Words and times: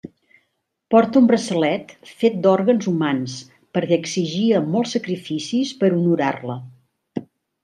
Porta 0.93 1.19
un 1.23 1.27
braçalet 1.31 1.93
fet 2.23 2.39
d'òrgans 2.45 2.89
humans 2.93 3.35
perquè 3.79 4.01
exigia 4.05 4.65
molts 4.77 4.97
sacrificis 4.99 5.75
per 5.83 5.93
honorar-la. 6.01 6.59